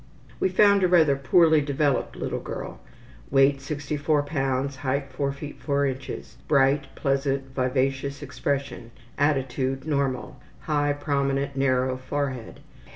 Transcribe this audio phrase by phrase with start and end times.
[0.39, 2.79] We found a rather poorly developed little girl.
[3.29, 5.57] Weight 64 lbs.; height 4 ft.
[5.59, 6.23] 4 in.
[6.47, 8.89] Bright, pleasant, vivacious expression.
[9.19, 10.39] Attitude normal.
[10.61, 12.61] High, prominent, narrow forehead.